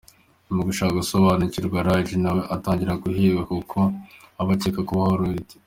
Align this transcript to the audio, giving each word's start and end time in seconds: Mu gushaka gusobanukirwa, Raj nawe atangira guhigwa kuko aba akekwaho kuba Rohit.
Mu 0.53 0.61
gushaka 0.67 0.97
gusobanukirwa, 1.01 1.77
Raj 1.87 2.07
nawe 2.23 2.41
atangira 2.55 2.99
guhigwa 3.03 3.41
kuko 3.51 3.79
aba 4.41 4.51
akekwaho 4.55 4.83
kuba 4.89 5.17
Rohit. 5.19 5.49